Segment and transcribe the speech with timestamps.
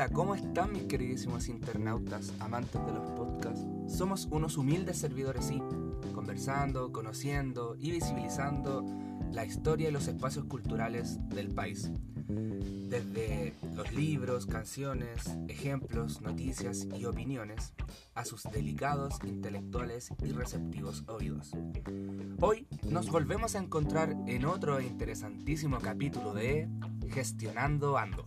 [0.00, 3.66] Hola, ¿cómo están mis queridísimos internautas, amantes de los podcasts?
[3.86, 5.62] Somos unos humildes servidores, sí,
[6.14, 8.82] conversando, conociendo y visibilizando
[9.30, 11.90] la historia y los espacios culturales del país.
[12.28, 17.74] Desde los libros, canciones, ejemplos, noticias y opiniones
[18.14, 21.52] a sus delicados, intelectuales y receptivos oídos.
[22.40, 26.70] Hoy nos volvemos a encontrar en otro interesantísimo capítulo de
[27.10, 28.24] Gestionando Ando.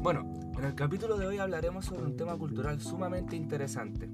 [0.00, 4.10] Bueno, en el capítulo de hoy hablaremos sobre un tema cultural sumamente interesante,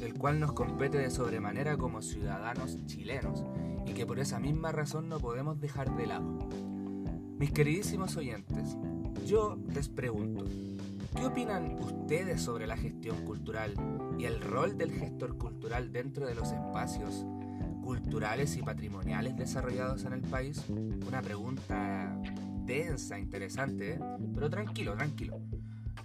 [0.00, 3.44] el cual nos compete de sobremanera como ciudadanos chilenos
[3.86, 6.48] y que por esa misma razón no podemos dejar de lado.
[7.38, 8.76] Mis queridísimos oyentes,
[9.26, 10.44] yo les pregunto,
[11.16, 13.74] ¿qué opinan ustedes sobre la gestión cultural
[14.16, 17.26] y el rol del gestor cultural dentro de los espacios
[17.82, 20.64] culturales y patrimoniales desarrollados en el país?
[20.68, 22.16] Una pregunta
[22.64, 24.00] densa, interesante, ¿eh?
[24.32, 25.40] pero tranquilo, tranquilo.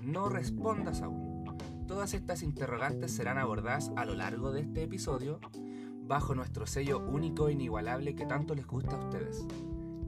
[0.01, 1.45] No respondas aún.
[1.87, 5.39] Todas estas interrogantes serán abordadas a lo largo de este episodio
[6.07, 9.45] bajo nuestro sello único e inigualable que tanto les gusta a ustedes.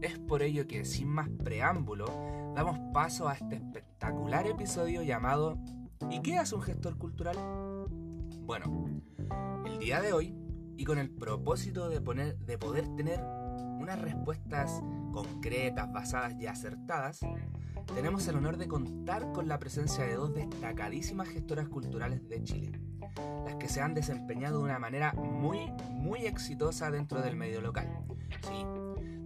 [0.01, 2.05] Es por ello que, sin más preámbulo,
[2.55, 5.57] damos paso a este espectacular episodio llamado
[6.09, 7.37] ¿Y qué hace un gestor cultural?
[8.45, 8.85] Bueno,
[9.65, 10.35] el día de hoy,
[10.77, 13.19] y con el propósito de, poner, de poder tener
[13.79, 17.19] unas respuestas concretas, basadas y acertadas,
[17.93, 22.79] tenemos el honor de contar con la presencia de dos destacadísimas gestoras culturales de Chile,
[23.45, 27.87] las que se han desempeñado de una manera muy, muy exitosa dentro del medio local.
[28.41, 28.65] Sí,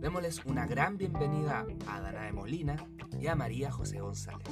[0.01, 2.75] Démosles una gran bienvenida a Danae Molina
[3.19, 4.47] y a María José González.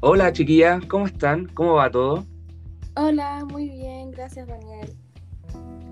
[0.00, 1.46] Hola chiquillas, ¿cómo están?
[1.54, 2.24] ¿Cómo va todo?
[2.96, 3.79] Hola, muy bien,
[4.20, 4.90] gracias Daniel.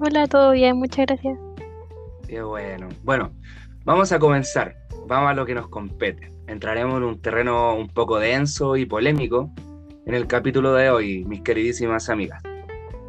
[0.00, 1.38] Hola, todo bien, muchas gracias.
[2.28, 2.88] Qué bueno.
[3.02, 3.32] Bueno,
[3.84, 4.76] vamos a comenzar.
[5.06, 6.30] Vamos a lo que nos compete.
[6.46, 9.50] Entraremos en un terreno un poco denso y polémico,
[10.04, 12.42] en el capítulo de hoy, mis queridísimas amigas.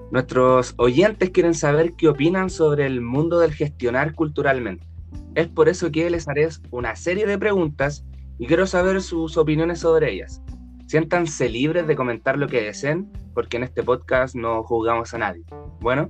[0.10, 4.88] Nuestros oyentes quieren saber qué opinan sobre el mundo del gestionar culturalmente.
[5.36, 8.06] Es por eso que les haré una serie de preguntas
[8.38, 10.42] y quiero saber sus opiniones sobre ellas.
[10.90, 15.44] Siéntanse libres de comentar lo que deseen, porque en este podcast no juzgamos a nadie.
[15.80, 16.10] Bueno,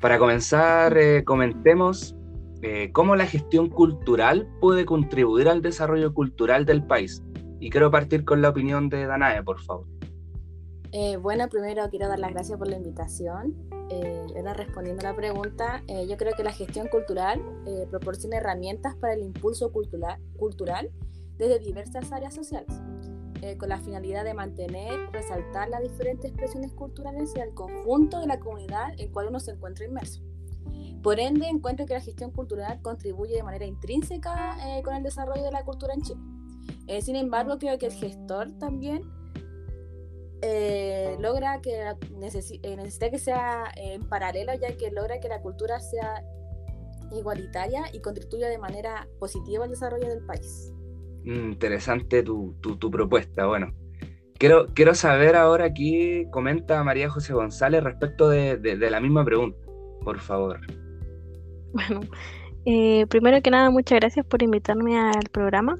[0.00, 2.16] para comenzar, eh, comentemos
[2.62, 7.22] eh, cómo la gestión cultural puede contribuir al desarrollo cultural del país
[7.60, 9.86] y quiero partir con la opinión de Danae, por favor.
[10.92, 13.54] Eh, bueno, primero quiero dar las gracias por la invitación.
[13.90, 17.40] Eh, respondiendo a la pregunta, eh, yo creo que la gestión cultural
[17.90, 20.90] proporciona herramientas para el impulso cultural, cultural
[21.36, 22.80] desde diversas áreas sociales,
[23.58, 28.40] con la finalidad de mantener, resaltar las diferentes expresiones culturales y el conjunto de la
[28.40, 30.22] comunidad en cual uno se encuentra inmerso.
[31.02, 35.52] Por ende, encuentro que la gestión cultural contribuye de manera intrínseca con el desarrollo de
[35.52, 36.20] la cultura en Chile.
[36.86, 39.02] Eh, sin embargo, creo que el gestor también
[40.42, 45.80] eh, logra que eh, necesita que sea en paralelo, ya que logra que la cultura
[45.80, 46.24] sea
[47.12, 50.72] igualitaria y contribuya de manera positiva al desarrollo del país.
[51.26, 53.46] Interesante tu, tu, propuesta.
[53.46, 53.72] Bueno,
[54.38, 59.58] quiero, quiero saber ahora qué comenta María José González respecto de, de, la misma pregunta,
[60.04, 60.60] por favor.
[61.72, 62.00] Bueno,
[63.08, 65.78] primero que nada, muchas gracias por invitarme al programa.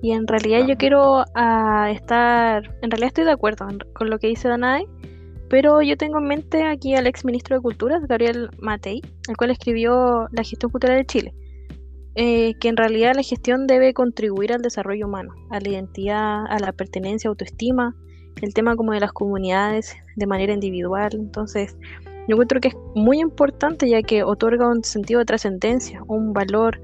[0.00, 4.28] Y en realidad yo quiero ah, estar, en realidad estoy de acuerdo con lo que
[4.28, 4.86] dice Danae,
[5.48, 9.50] pero yo tengo en mente aquí al ex ministro de Cultura, Gabriel Matei, el cual
[9.50, 11.34] escribió La gestión cultural de Chile,
[12.14, 16.58] eh, que en realidad la gestión debe contribuir al desarrollo humano, a la identidad, a
[16.58, 17.94] la pertenencia, autoestima,
[18.42, 21.10] el tema como de las comunidades de manera individual.
[21.14, 21.76] Entonces,
[22.28, 26.80] yo encuentro que es muy importante ya que otorga un sentido de trascendencia, un valor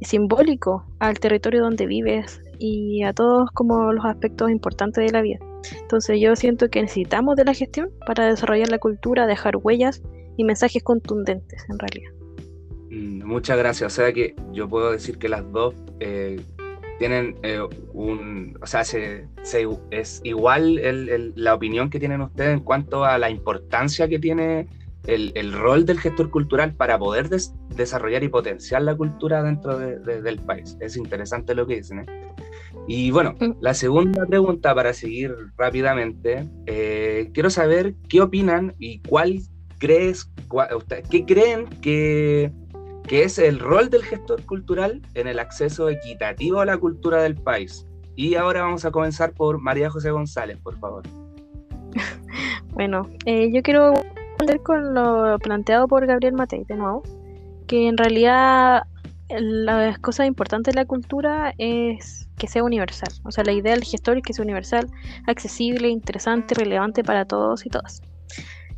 [0.00, 5.38] simbólico al territorio donde vives, y a todos como los aspectos importantes de la vida.
[5.80, 10.00] Entonces yo siento que necesitamos de la gestión para desarrollar la cultura, dejar huellas
[10.36, 12.21] y mensajes contundentes en realidad.
[12.92, 13.92] Mm, muchas gracias.
[13.92, 16.40] O sea que yo puedo decir que las dos eh,
[16.98, 17.58] tienen eh,
[17.94, 19.26] un, o sea, se,
[19.90, 20.80] es igual
[21.34, 24.68] la opinión que tienen ustedes en cuanto a la importancia que tiene
[25.06, 27.28] el, rol del gestor cultural para poder
[27.74, 30.76] desarrollar y potenciar la cultura dentro del país.
[30.80, 32.00] Es interesante lo que dicen.
[32.00, 32.06] ¿eh?
[32.86, 33.52] Y bueno, mm.
[33.60, 39.40] la segunda pregunta para seguir rápidamente, eh, quiero saber qué opinan y cuál
[39.78, 40.30] crees,
[41.10, 42.52] qué creen que,
[43.06, 47.34] que es el rol del gestor cultural en el acceso equitativo a la cultura del
[47.34, 47.86] país.
[48.16, 51.02] Y ahora vamos a comenzar por María José González, por favor.
[52.74, 57.02] Bueno, eh, yo quiero responder con lo planteado por Gabriel Matei de nuevo,
[57.66, 58.84] que en realidad
[59.28, 63.12] las cosas importantes de la cultura es que sea universal.
[63.24, 64.90] O sea, la idea del gestor es que sea universal,
[65.26, 68.02] accesible, interesante, relevante para todos y todas.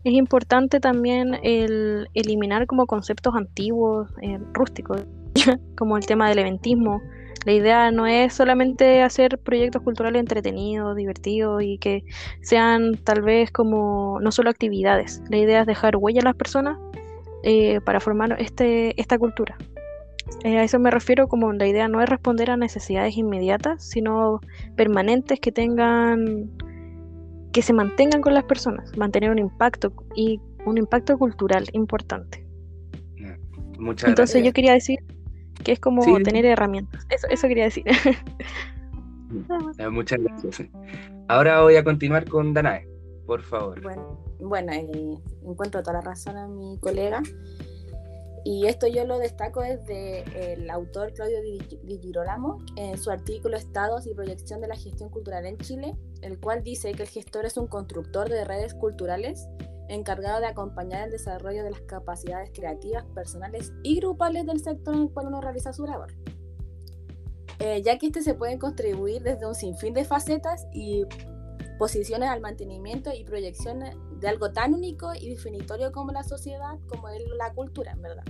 [0.05, 5.06] Es importante también el eliminar como conceptos antiguos, eh, rústicos,
[5.77, 7.01] como el tema del eventismo.
[7.47, 12.05] La idea no es solamente hacer proyectos culturales entretenidos, divertidos y que
[12.43, 15.23] sean tal vez como no solo actividades.
[15.29, 16.79] La idea es dejar huella a las personas
[17.43, 19.56] eh, para formar este, esta cultura.
[20.45, 24.41] Eh, a eso me refiero como la idea no es responder a necesidades inmediatas, sino
[24.77, 26.51] permanentes que tengan,
[27.55, 32.45] que se mantengan con las personas, mantener un impacto y un impacto cultural importante.
[33.79, 34.99] Muchas Entonces yo quería decir
[35.62, 37.06] que es como tener herramientas.
[37.11, 37.85] Eso, eso quería decir.
[39.79, 40.62] Eh, muchas gracias.
[41.27, 42.87] Ahora voy a continuar con Danae,
[43.27, 43.83] por favor.
[43.83, 47.21] Bueno, bueno eh, encuentro toda la razón a mi colega.
[48.44, 54.06] Y esto yo lo destaco desde el autor Claudio Di Girolamo en su artículo Estados
[54.06, 57.56] y proyección de la gestión cultural en Chile, el cual dice que el gestor es
[57.56, 59.49] un constructor de redes culturales
[59.88, 65.02] encargado de acompañar el desarrollo de las capacidades creativas, personales y grupales del sector en
[65.02, 66.12] el cual uno realiza su labor.
[67.61, 71.05] Eh, ya que este se puede contribuir desde un sinfín de facetas y
[71.79, 73.81] posiciones al mantenimiento y proyección
[74.21, 78.25] de algo tan único y definitorio como la sociedad, como es la cultura, en verdad.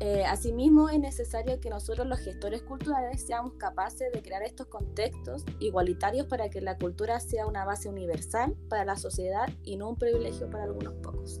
[0.00, 5.44] Eh, asimismo, es necesario que nosotros los gestores culturales seamos capaces de crear estos contextos
[5.58, 9.96] igualitarios para que la cultura sea una base universal para la sociedad y no un
[9.96, 11.40] privilegio para algunos pocos.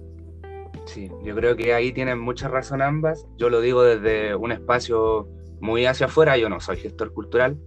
[0.86, 3.26] Sí, yo creo que ahí tienen mucha razón ambas.
[3.36, 5.28] Yo lo digo desde un espacio
[5.60, 7.58] muy hacia afuera, yo no soy gestor cultural,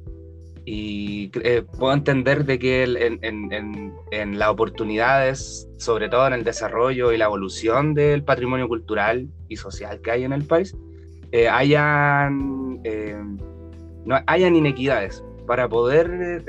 [0.65, 7.17] y eh, puedo entender de que en, las oportunidades, sobre todo en el desarrollo y
[7.17, 10.75] la evolución del patrimonio cultural y social que hay en el país,
[11.31, 13.17] eh, hayan, eh,
[14.05, 16.45] no, hayan inequidades para poder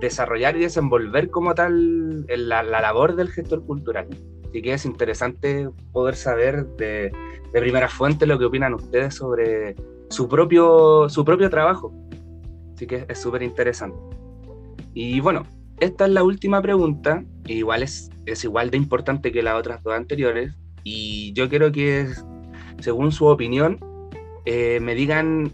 [0.00, 4.06] desarrollar y desenvolver como tal la, labor del gestor cultural.
[4.48, 7.10] Así que es interesante poder saber de,
[7.52, 9.74] de primera fuente lo que opinan ustedes sobre
[10.08, 11.92] su propio, su propio trabajo
[12.76, 13.96] Así que es súper interesante.
[14.92, 15.46] Y bueno,
[15.80, 19.94] esta es la última pregunta, igual es, es igual de importante que las otras dos
[19.94, 22.06] anteriores, y yo quiero que,
[22.80, 23.78] según su opinión,
[24.44, 25.52] eh, me digan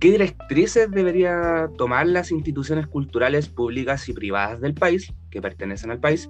[0.00, 6.00] qué directrices debería tomar las instituciones culturales públicas y privadas del país, que pertenecen al
[6.00, 6.28] país,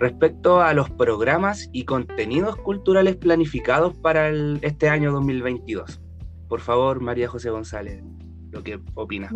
[0.00, 4.30] respecto a los programas y contenidos culturales planificados para
[4.62, 6.00] este año 2022.
[6.48, 8.02] Por favor, María José González,
[8.50, 9.30] lo que opina.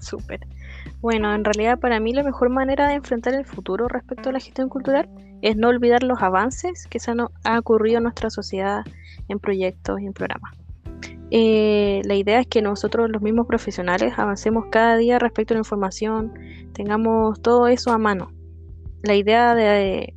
[0.00, 0.40] Súper.
[1.00, 4.40] Bueno, en realidad para mí la mejor manera de enfrentar el futuro respecto a la
[4.40, 5.08] gestión cultural
[5.42, 7.20] es no olvidar los avances que se han,
[7.58, 8.82] ocurrido en nuestra sociedad
[9.28, 10.52] en proyectos y en programas.
[11.30, 15.60] Eh, la idea es que nosotros los mismos profesionales avancemos cada día respecto a la
[15.60, 16.32] información,
[16.72, 18.32] tengamos todo eso a mano.
[19.02, 20.14] La idea de,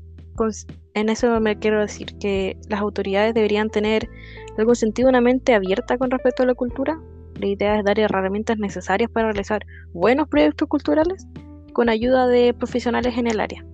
[0.94, 4.10] en eso me quiero decir que las autoridades deberían tener
[4.50, 7.00] en algún sentido una mente abierta con respecto a la cultura,
[7.44, 11.28] la idea es dar herramientas necesarias para realizar buenos proyectos culturales
[11.74, 13.66] con ayuda de profesionales en el área.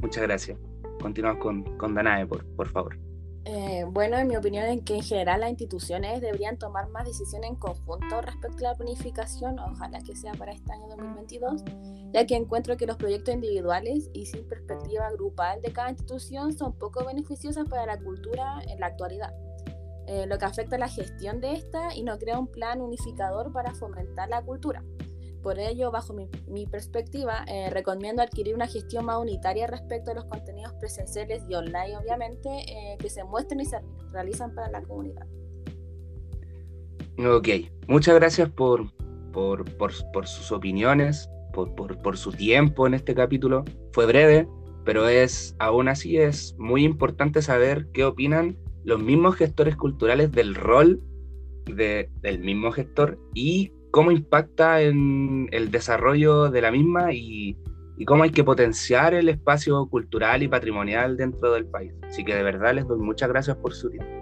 [0.00, 0.58] Muchas gracias.
[1.00, 2.96] Continuamos con, con Danae, por, por favor.
[3.46, 7.50] Eh, bueno, en mi opinión es que en general las instituciones deberían tomar más decisiones
[7.50, 11.62] en conjunto respecto a la planificación, ojalá que sea para este año 2022,
[12.12, 16.72] ya que encuentro que los proyectos individuales y sin perspectiva grupal de cada institución son
[16.78, 19.34] poco beneficiosos para la cultura en la actualidad.
[20.06, 23.52] Eh, lo que afecta a la gestión de esta y no crea un plan unificador
[23.52, 24.84] para fomentar la cultura.
[25.42, 30.24] Por ello, bajo mi, perspectiva, eh, recomiendo adquirir una gestión más unitaria respecto a los
[30.24, 33.78] contenidos presenciales y online, obviamente, eh, que se muestren y se
[34.10, 35.26] realizan para la comunidad.
[37.18, 37.48] Ok,
[37.88, 38.90] muchas gracias por,
[39.32, 39.92] por, por,
[40.26, 43.64] sus opiniones, por, por, su tiempo en este capítulo.
[43.92, 44.48] Fue breve,
[44.84, 50.54] pero es aún así es muy importante saber qué opinan los mismos gestores culturales del
[50.54, 51.00] rol
[51.66, 57.56] del mismo gestor y cómo impacta en el desarrollo de la misma y,
[58.06, 61.94] cómo hay que potenciar el espacio cultural y patrimonial dentro del país.
[62.02, 64.12] Así que de verdad les doy muchas gracias por su tiempo.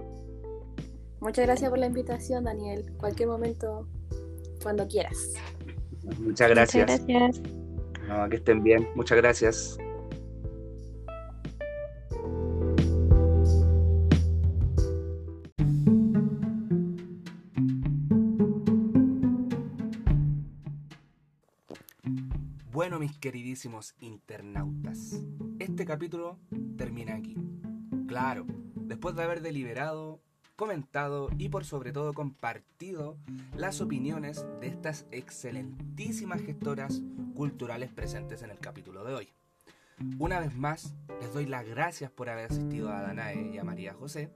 [1.21, 2.85] Muchas gracias por la invitación, Daniel.
[2.99, 3.88] Cualquier momento,
[4.62, 5.35] cuando quieras.
[6.19, 6.90] Muchas gracias.
[6.90, 7.42] Muchas gracias.
[8.28, 8.87] que estén bien.
[8.95, 9.78] Muchas gracias.
[22.83, 25.23] Bueno, mis queridísimos internautas,
[25.61, 26.41] este capítulo
[26.77, 27.37] termina aquí.
[28.09, 30.21] Claro, después de haber deliberado,
[30.57, 33.19] comentado y por sobre todo compartido
[33.55, 37.03] las opiniones de estas excelentísimas gestoras
[37.37, 39.33] culturales presentes en el capítulo de hoy.
[40.19, 43.95] Una vez más, les doy las gracias por haber asistido a Danae y a María
[43.95, 44.33] José.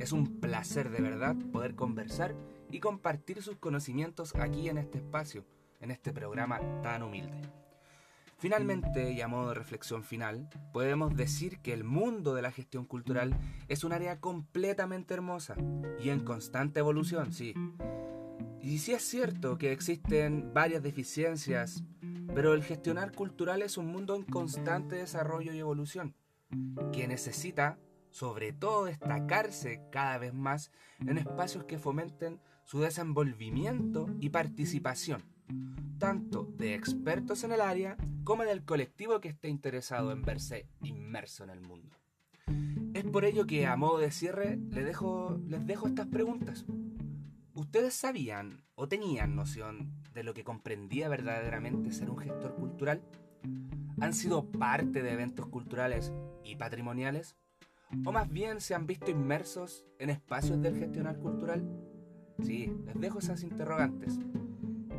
[0.00, 2.34] Es un placer de verdad poder conversar
[2.72, 5.44] y compartir sus conocimientos aquí en este espacio,
[5.80, 7.63] en este programa tan humilde.
[8.36, 12.84] Finalmente, y a modo de reflexión final, podemos decir que el mundo de la gestión
[12.84, 13.36] cultural
[13.68, 15.56] es un área completamente hermosa
[15.98, 17.54] y en constante evolución, sí.
[18.60, 21.84] Y sí es cierto que existen varias deficiencias,
[22.34, 26.14] pero el gestionar cultural es un mundo en constante desarrollo y evolución,
[26.92, 27.78] que necesita
[28.10, 35.22] sobre todo destacarse cada vez más en espacios que fomenten su desenvolvimiento y participación,
[35.98, 41.44] tanto de expertos en el área como del colectivo que esté interesado en verse inmerso
[41.44, 41.96] en el mundo.
[42.94, 46.64] Es por ello que a modo de cierre les dejo, les dejo estas preguntas.
[47.54, 53.02] ¿Ustedes sabían o tenían noción de lo que comprendía verdaderamente ser un gestor cultural?
[54.00, 56.12] ¿Han sido parte de eventos culturales
[56.44, 57.36] y patrimoniales?
[58.04, 61.64] ¿O más bien se han visto inmersos en espacios del gestionar cultural?
[62.42, 64.18] Sí, les dejo esas interrogantes.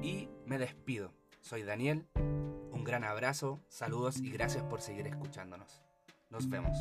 [0.01, 1.11] Y me despido.
[1.41, 2.07] Soy Daniel.
[2.71, 5.81] Un gran abrazo, saludos y gracias por seguir escuchándonos.
[6.29, 6.77] Nos vemos.